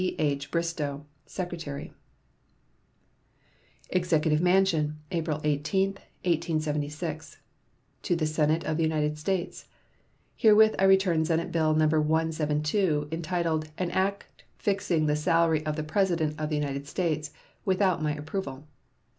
H. 0.17 0.49
BRISTOW, 0.49 1.05
Secretary. 1.27 1.93
EXECUTIVE 3.91 4.41
MANSION, 4.41 4.97
April 5.11 5.39
18, 5.43 5.89
1876. 6.25 7.37
To 8.01 8.15
the 8.15 8.25
Senate 8.25 8.63
of 8.63 8.77
the 8.77 8.81
United 8.83 9.19
States: 9.19 9.65
Herewith 10.35 10.73
I 10.79 10.85
return 10.85 11.23
Senate 11.23 11.51
bill 11.51 11.75
No. 11.75 11.85
172, 11.85 13.09
entitled 13.11 13.69
"An 13.77 13.91
act 13.91 14.43
fixing 14.57 15.05
the 15.05 15.15
salary 15.15 15.63
of 15.67 15.75
the 15.75 15.83
President 15.83 16.33
of 16.39 16.49
the 16.49 16.55
United 16.57 16.87
States," 16.87 17.29
without 17.63 18.01
my 18.01 18.15
approval. 18.15 18.65